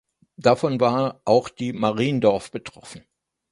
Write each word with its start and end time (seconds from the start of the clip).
Davon 0.37 0.79
war 0.79 1.21
auch 1.25 1.47
die 1.47 1.73
"Mariendorf" 1.73 2.49
betroffen. 2.49 3.03